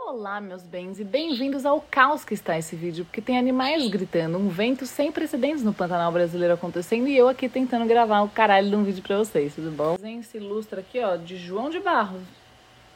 [0.00, 4.38] Olá, meus bens, e bem-vindos ao caos que está esse vídeo, porque tem animais gritando,
[4.38, 8.68] um vento sem precedentes no Pantanal brasileiro acontecendo e eu aqui tentando gravar o caralho
[8.68, 9.96] de um vídeo pra vocês, tudo bom?
[10.24, 12.22] Se ilustra aqui, ó, de João de Barros.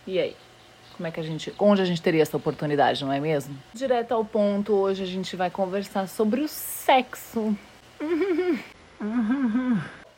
[0.04, 0.34] E aí?
[0.96, 1.54] Como é que a gente.
[1.56, 3.56] Onde a gente teria essa oportunidade, não é mesmo?
[3.72, 7.56] Direto ao ponto, hoje a gente vai conversar sobre o sexo.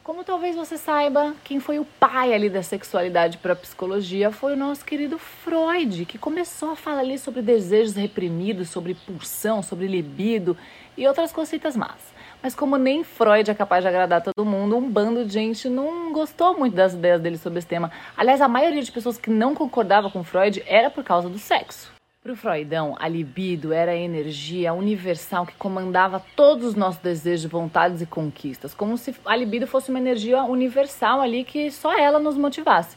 [0.09, 4.55] Como talvez você saiba, quem foi o pai ali da sexualidade para a psicologia foi
[4.55, 9.87] o nosso querido Freud, que começou a falar ali sobre desejos reprimidos, sobre pulsão, sobre
[9.87, 10.57] libido
[10.97, 12.15] e outras cositas más.
[12.43, 16.11] Mas como nem Freud é capaz de agradar todo mundo, um bando de gente não
[16.11, 17.93] gostou muito das ideias dele sobre esse tema.
[18.17, 21.98] Aliás, a maioria de pessoas que não concordava com Freud era por causa do sexo.
[22.21, 27.49] Para o Freudão, a libido era a energia universal que comandava todos os nossos desejos,
[27.49, 32.19] vontades e conquistas, como se a libido fosse uma energia universal ali que só ela
[32.19, 32.97] nos motivasse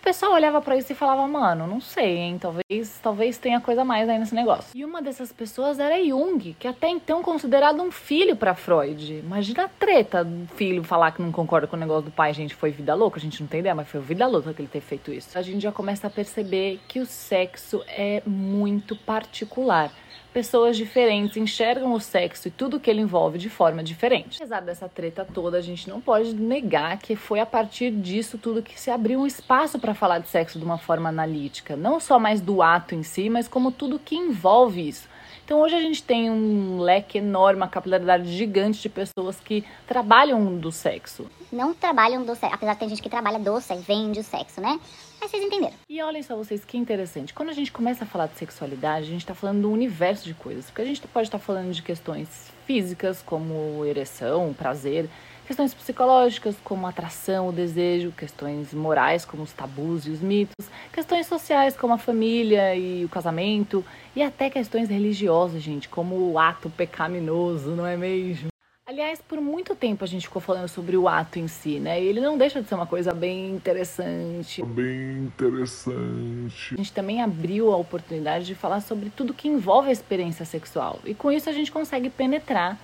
[0.00, 2.38] o pessoal olhava para isso e falava, mano, não sei, hein?
[2.38, 4.70] Talvez, talvez tenha coisa mais aí nesse negócio.
[4.74, 9.20] E uma dessas pessoas era Jung, que até então considerado um filho para Freud.
[9.22, 12.54] Imagina a treta do filho falar que não concorda com o negócio do pai, gente,
[12.54, 14.80] foi vida louca, a gente não tem ideia, mas foi vida louca que ele ter
[14.80, 15.38] feito isso.
[15.38, 19.92] A gente já começa a perceber que o sexo é muito particular
[20.32, 24.36] pessoas diferentes enxergam o sexo e tudo que ele envolve de forma diferente.
[24.36, 28.62] Apesar dessa treta toda, a gente não pode negar que foi a partir disso tudo
[28.62, 32.18] que se abriu um espaço para falar de sexo de uma forma analítica, não só
[32.18, 35.09] mais do ato em si, mas como tudo que envolve isso.
[35.50, 40.56] Então hoje a gente tem um leque enorme, uma capilaridade gigante de pessoas que trabalham
[40.56, 41.26] do sexo.
[41.50, 44.60] Não trabalham do sexo, apesar de ter gente que trabalha do sexo, vende o sexo,
[44.60, 44.78] né?
[45.20, 45.74] Mas vocês entenderam.
[45.88, 47.34] E olhem só vocês que interessante.
[47.34, 50.34] Quando a gente começa a falar de sexualidade, a gente está falando do universo de
[50.34, 50.66] coisas.
[50.66, 55.10] Porque a gente pode estar tá falando de questões físicas, como ereção, prazer,
[55.50, 60.68] questões psicológicas, como a atração, o desejo, questões morais, como os tabus e os mitos,
[60.92, 63.84] questões sociais, como a família e o casamento,
[64.14, 68.46] e até questões religiosas, gente, como o ato pecaminoso, não é mesmo?
[68.86, 72.00] Aliás, por muito tempo a gente ficou falando sobre o ato em si, né?
[72.00, 74.62] E ele não deixa de ser uma coisa bem interessante.
[74.64, 76.74] Bem interessante.
[76.74, 81.00] A gente também abriu a oportunidade de falar sobre tudo que envolve a experiência sexual.
[81.04, 82.78] E com isso a gente consegue penetrar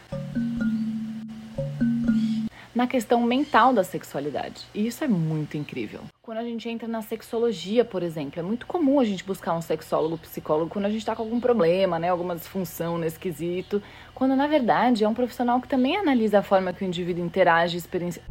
[2.77, 4.67] na questão mental da sexualidade.
[4.75, 6.03] E isso é muito incrível.
[6.21, 9.63] Quando a gente entra na sexologia, por exemplo, é muito comum a gente buscar um
[9.63, 13.83] sexólogo, psicólogo quando a gente está com algum problema, né, alguma disfunção nesse quesito,
[14.15, 17.79] quando na verdade é um profissional que também analisa a forma que o indivíduo interage,
[17.79, 18.23] experiência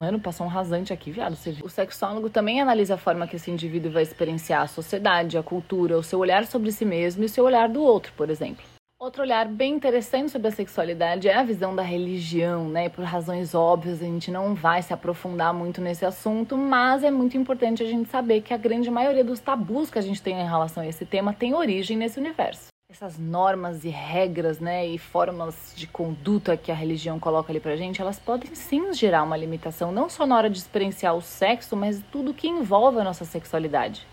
[0.00, 1.36] Mano, passou um rasante aqui, viado.
[1.62, 5.96] O sexólogo também analisa a forma que esse indivíduo vai experienciar a sociedade, a cultura,
[5.96, 8.64] o seu olhar sobre si mesmo e o seu olhar do outro, por exemplo.
[9.02, 12.88] Outro olhar bem interessante sobre a sexualidade é a visão da religião, né?
[12.88, 17.36] Por razões óbvias, a gente não vai se aprofundar muito nesse assunto, mas é muito
[17.36, 20.46] importante a gente saber que a grande maioria dos tabus que a gente tem em
[20.46, 22.68] relação a esse tema tem origem nesse universo.
[22.88, 27.74] Essas normas e regras, né, e formas de conduta que a religião coloca ali pra
[27.74, 31.74] gente, elas podem sim gerar uma limitação, não só na hora de experienciar o sexo,
[31.74, 34.06] mas tudo que envolve a nossa sexualidade.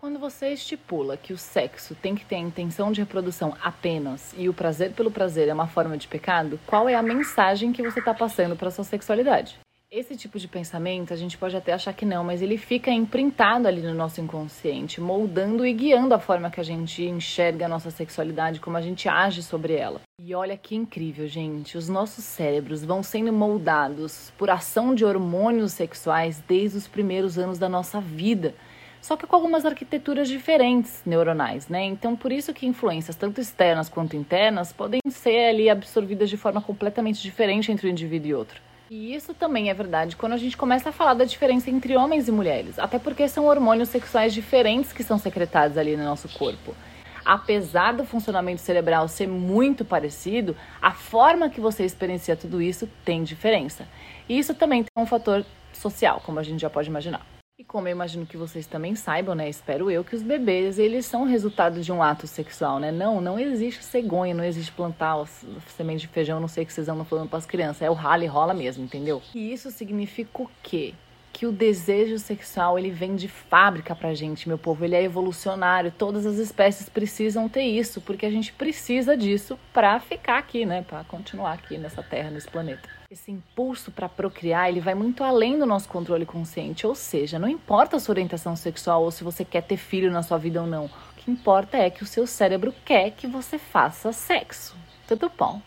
[0.00, 4.48] Quando você estipula que o sexo tem que ter a intenção de reprodução apenas e
[4.48, 7.98] o prazer pelo prazer é uma forma de pecado, qual é a mensagem que você
[7.98, 9.58] está passando para sua sexualidade?
[9.90, 13.66] Esse tipo de pensamento a gente pode até achar que não, mas ele fica imprintado
[13.66, 17.90] ali no nosso inconsciente, moldando e guiando a forma que a gente enxerga a nossa
[17.90, 20.00] sexualidade, como a gente age sobre ela.
[20.20, 21.76] E olha que incrível, gente.
[21.76, 27.58] Os nossos cérebros vão sendo moldados por ação de hormônios sexuais desde os primeiros anos
[27.58, 28.54] da nossa vida
[29.00, 31.84] só que com algumas arquiteturas diferentes neuronais, né?
[31.84, 36.60] Então, por isso que influências tanto externas quanto internas podem ser ali absorvidas de forma
[36.60, 38.60] completamente diferente entre um indivíduo e outro.
[38.90, 42.26] E isso também é verdade quando a gente começa a falar da diferença entre homens
[42.26, 46.74] e mulheres, até porque são hormônios sexuais diferentes que são secretados ali no nosso corpo.
[47.22, 53.22] Apesar do funcionamento cerebral ser muito parecido, a forma que você experiencia tudo isso tem
[53.22, 53.86] diferença.
[54.26, 57.37] E isso também tem um fator social, como a gente já pode imaginar.
[57.58, 59.48] E como eu imagino que vocês também saibam, né?
[59.48, 62.92] Espero eu que os bebês, eles são resultado de um ato sexual, né?
[62.92, 65.26] Não, não existe cegonha, não existe plantar
[65.66, 67.82] semente de feijão, não sei o que vocês andam falando para as crianças.
[67.82, 69.20] É o rala e rola mesmo, entendeu?
[69.34, 70.94] E isso significa o quê?
[71.30, 74.84] que o desejo sexual ele vem de fábrica pra gente, meu povo.
[74.84, 75.92] Ele é evolucionário.
[75.96, 80.82] Todas as espécies precisam ter isso, porque a gente precisa disso para ficar aqui, né?
[80.82, 82.97] Para continuar aqui nessa terra, nesse planeta.
[83.10, 87.48] Esse impulso para procriar, ele vai muito além do nosso controle consciente, ou seja, não
[87.48, 90.66] importa a sua orientação sexual ou se você quer ter filho na sua vida ou
[90.66, 90.84] não.
[90.84, 94.76] O que importa é que o seu cérebro quer que você faça sexo.
[95.06, 95.62] Tudo bom?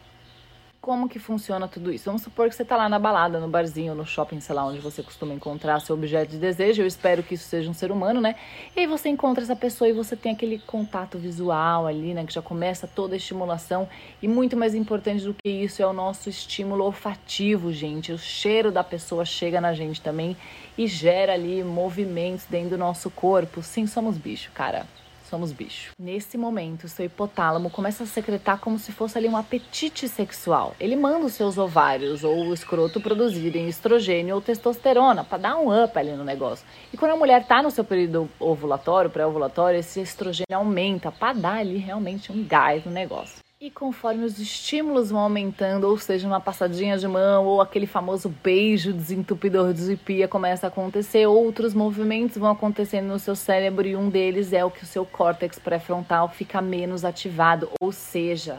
[0.82, 2.06] Como que funciona tudo isso?
[2.06, 4.80] Vamos supor que você está lá na balada, no barzinho, no shopping, sei lá, onde
[4.80, 6.82] você costuma encontrar seu objeto de desejo.
[6.82, 8.36] Eu espero que isso seja um ser humano, né?
[8.76, 12.26] E aí você encontra essa pessoa e você tem aquele contato visual ali, né?
[12.26, 13.88] Que já começa toda a estimulação.
[14.24, 18.12] E muito mais importante do que isso é o nosso estímulo olfativo, gente.
[18.12, 20.36] O cheiro da pessoa chega na gente também
[20.76, 23.62] e gera ali movimentos dentro do nosso corpo.
[23.62, 24.88] Sim, somos bicho, cara
[25.32, 25.94] somos bicho.
[25.98, 30.76] Nesse momento, seu hipotálamo começa a secretar como se fosse ali um apetite sexual.
[30.78, 35.84] Ele manda os seus ovários ou o escroto produzirem estrogênio ou testosterona para dar um
[35.84, 36.66] up ali no negócio.
[36.94, 41.56] E quando a mulher tá no seu período ovulatório, pré-ovulatório, esse estrogênio aumenta para dar
[41.60, 43.41] ali realmente um gás no negócio.
[43.62, 48.28] E conforme os estímulos vão aumentando, ou seja, uma passadinha de mão ou aquele famoso
[48.28, 53.96] beijo desentupidor de pia começa a acontecer, outros movimentos vão acontecendo no seu cérebro e
[53.96, 58.58] um deles é o que o seu córtex pré-frontal fica menos ativado, ou seja,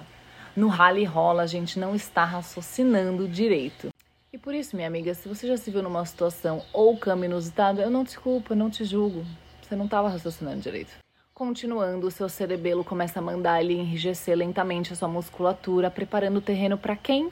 [0.54, 3.88] no rally rola a gente não está raciocinando direito.
[4.32, 7.80] E por isso, minha amiga, se você já se viu numa situação ou câmbio inusitado,
[7.80, 9.26] eu não te culpo, eu não te julgo.
[9.62, 11.01] Você não estava raciocinando direito.
[11.34, 16.76] Continuando, seu cerebelo começa a mandar ele enrijecer lentamente a sua musculatura, preparando o terreno
[16.76, 17.30] para quem?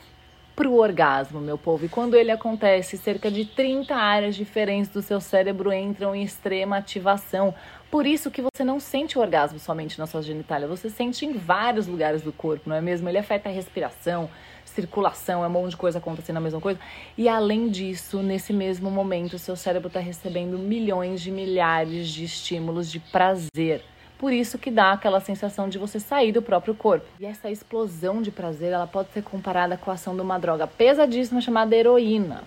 [0.56, 1.84] Para o orgasmo, meu povo.
[1.84, 6.78] E quando ele acontece, cerca de 30 áreas diferentes do seu cérebro entram em extrema
[6.78, 7.54] ativação.
[7.90, 11.34] Por isso que você não sente o orgasmo somente na sua genitália, você sente em
[11.34, 13.06] vários lugares do corpo, não é mesmo?
[13.06, 14.30] Ele afeta a respiração,
[14.64, 16.78] circulação, é um monte de coisa acontecendo a mesma coisa.
[17.16, 22.90] E além disso, nesse mesmo momento, seu cérebro está recebendo milhões de milhares de estímulos
[22.90, 23.82] de prazer.
[24.18, 27.06] Por isso que dá aquela sensação de você sair do próprio corpo.
[27.18, 30.66] E essa explosão de prazer, ela pode ser comparada com a ação de uma droga
[30.66, 32.44] pesadíssima chamada heroína.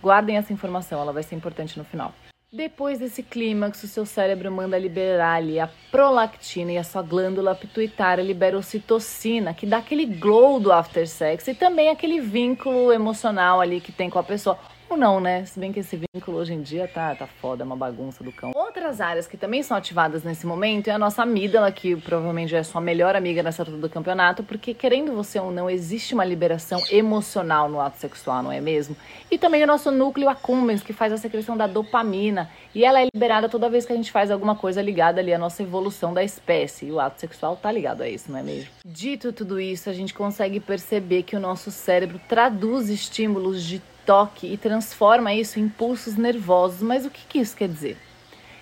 [0.00, 2.14] Guardem essa informação, ela vai ser importante no final.
[2.52, 7.56] Depois desse clímax, o seu cérebro manda liberar ali a prolactina e a sua glândula
[7.56, 13.60] pituitária libera ocitocina, que dá aquele glow do after sex e também aquele vínculo emocional
[13.60, 14.56] ali que tem com a pessoa.
[14.88, 15.44] Ou não, né?
[15.44, 18.30] Se bem que esse vínculo hoje em dia tá, tá foda, é uma bagunça do
[18.30, 18.52] cão.
[18.54, 22.62] Outras áreas que também são ativadas nesse momento é a nossa amígdala, que provavelmente é
[22.62, 26.80] sua melhor amiga nessa altura do campeonato, porque querendo você ou não, existe uma liberação
[26.90, 28.96] emocional no ato sexual, não é mesmo?
[29.28, 33.08] E também o nosso núcleo accumbens, que faz a secreção da dopamina, e ela é
[33.12, 36.22] liberada toda vez que a gente faz alguma coisa ligada ali à nossa evolução da
[36.22, 36.86] espécie.
[36.86, 38.70] E o ato sexual tá ligado a isso, não é mesmo?
[38.84, 44.46] Dito tudo isso, a gente consegue perceber que o nosso cérebro traduz estímulos de toque
[44.46, 46.80] e transforma isso em pulsos nervosos.
[46.80, 47.98] Mas o que, que isso quer dizer?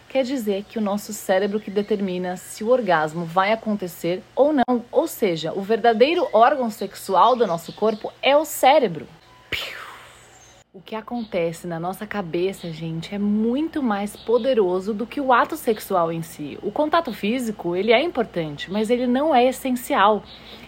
[0.08, 4.84] Quer dizer que o nosso cérebro que determina se o orgasmo vai acontecer ou não.
[4.90, 9.06] Ou seja, o verdadeiro órgão sexual do nosso corpo é o cérebro.
[10.76, 15.56] O que acontece na nossa cabeça, gente, é muito mais poderoso do que o ato
[15.56, 16.58] sexual em si.
[16.64, 20.24] O contato físico, ele é importante, mas ele não é essencial.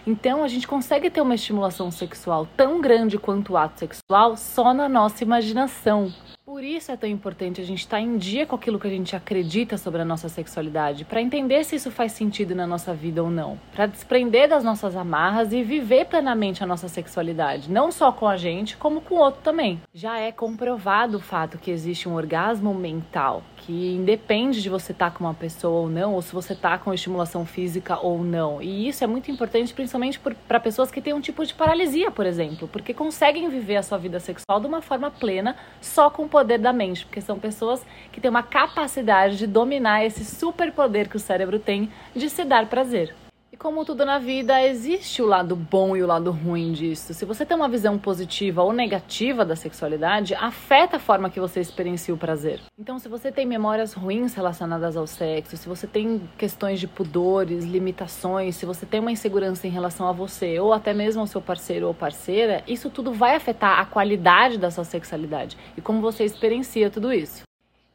[0.07, 4.73] Então, a gente consegue ter uma estimulação sexual tão grande quanto o ato sexual só
[4.73, 6.09] na nossa imaginação.
[6.47, 9.13] Por isso é tão importante a gente estar em dia com aquilo que a gente
[9.13, 13.29] acredita sobre a nossa sexualidade, para entender se isso faz sentido na nossa vida ou
[13.29, 18.25] não, para desprender das nossas amarras e viver plenamente a nossa sexualidade, não só com
[18.25, 19.81] a gente, como com o outro também.
[19.93, 25.11] Já é comprovado o fato que existe um orgasmo mental, que independe de você estar
[25.11, 28.61] tá com uma pessoa ou não, ou se você está com estimulação física ou não.
[28.61, 32.25] E isso é muito importante, principalmente para pessoas que têm um tipo de paralisia, por
[32.25, 36.29] exemplo, porque conseguem viver a sua vida sexual de uma forma plena só com o
[36.29, 41.17] poder da mente, porque são pessoas que têm uma capacidade de dominar esse superpoder que
[41.17, 43.13] o cérebro tem de se dar prazer.
[43.59, 47.11] Como tudo na vida, existe o lado bom e o lado ruim disso.
[47.11, 51.59] Se você tem uma visão positiva ou negativa da sexualidade, afeta a forma que você
[51.59, 52.61] experiencia o prazer.
[52.77, 57.65] Então, se você tem memórias ruins relacionadas ao sexo, se você tem questões de pudores,
[57.65, 61.41] limitações, se você tem uma insegurança em relação a você ou até mesmo ao seu
[61.41, 66.23] parceiro ou parceira, isso tudo vai afetar a qualidade da sua sexualidade e como você
[66.23, 67.46] experiencia tudo isso.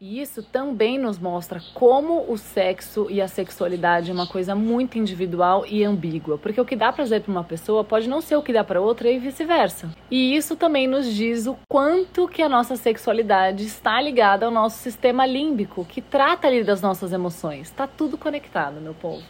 [0.04, 4.98] E isso também nos mostra como o sexo e a sexualidade é uma coisa muito
[4.98, 8.42] individual e ambígua, porque o que dá prazer para uma pessoa pode não ser o
[8.42, 9.88] que dá para outra e vice-versa.
[10.10, 14.78] E isso também nos diz o quanto que a nossa sexualidade está ligada ao nosso
[14.78, 17.68] sistema límbico, que trata ali das nossas emoções.
[17.68, 19.22] Está tudo conectado, meu povo.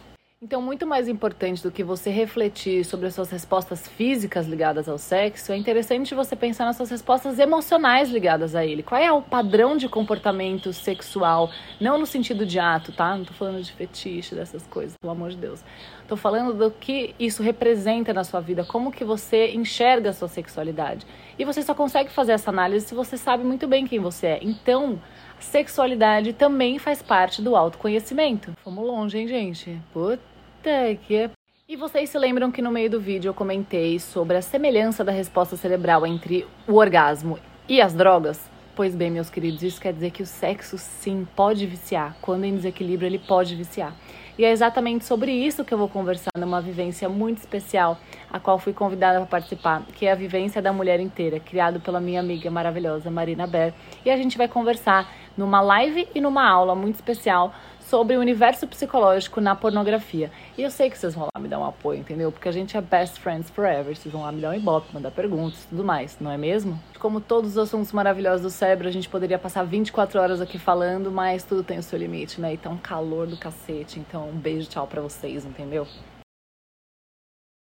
[0.45, 4.97] Então, muito mais importante do que você refletir sobre as suas respostas físicas ligadas ao
[4.97, 8.83] sexo, é interessante você pensar nas suas respostas emocionais ligadas a ele.
[8.83, 11.49] Qual é o padrão de comportamento sexual?
[11.79, 13.15] Não no sentido de ato, tá?
[13.15, 15.63] Não tô falando de fetiche, dessas coisas, pelo amor de Deus.
[16.09, 20.27] Tô falando do que isso representa na sua vida, como que você enxerga a sua
[20.27, 21.07] sexualidade.
[21.39, 24.39] E você só consegue fazer essa análise se você sabe muito bem quem você é.
[24.41, 25.01] Então,
[25.39, 28.51] sexualidade também faz parte do autoconhecimento.
[28.61, 29.81] Fomos longe, hein, gente?
[29.93, 30.32] Puta
[30.63, 31.29] que.
[31.67, 35.11] E vocês se lembram que no meio do vídeo eu comentei sobre a semelhança da
[35.11, 38.39] resposta cerebral entre o orgasmo e as drogas?
[38.75, 42.17] Pois bem, meus queridos, isso quer dizer que o sexo sim pode viciar.
[42.21, 43.93] Quando em desequilíbrio, ele pode viciar.
[44.35, 47.99] E é exatamente sobre isso que eu vou conversar numa vivência muito especial,
[48.31, 52.01] a qual fui convidada para participar, que é a vivência da mulher inteira, criado pela
[52.01, 53.75] minha amiga maravilhosa Marina Ber.
[54.03, 57.53] E a gente vai conversar numa live e numa aula muito especial
[57.89, 60.31] sobre o universo psicológico na pornografia.
[60.57, 62.31] E eu sei que vocês vão lá me dar um apoio, entendeu?
[62.31, 63.95] Porque a gente é best friends forever.
[63.95, 66.79] Vocês vão lá me dar um ibope, mandar perguntas e tudo mais, não é mesmo?
[66.99, 71.11] Como todos os assuntos maravilhosos do cérebro, a gente poderia passar 24 horas aqui falando,
[71.11, 72.53] mas tudo tem o seu limite, né?
[72.53, 73.99] E tá um calor do cacete.
[73.99, 75.87] Então, um beijo, tchau pra vocês, entendeu?